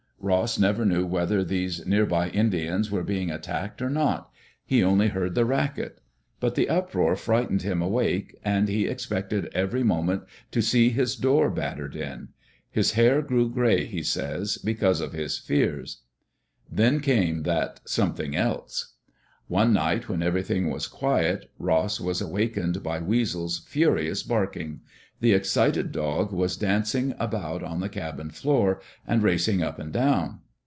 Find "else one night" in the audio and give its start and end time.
18.35-20.07